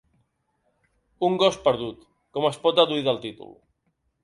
Un 1.27 1.35
gos 1.43 1.59
perdut, 1.67 2.09
com 2.39 2.49
es 2.51 2.59
pot 2.65 2.83
deduir 2.83 3.07
del 3.11 3.23
títol. 3.29 3.57